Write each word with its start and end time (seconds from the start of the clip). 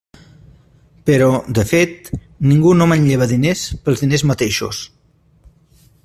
Però, 1.09 1.27
de 1.57 1.65
fet, 1.71 2.09
ningú 2.53 2.73
no 2.79 2.87
manlleva 2.93 3.27
diners 3.33 3.61
pels 3.89 4.03
diners 4.05 4.25
mateixos. 4.31 4.81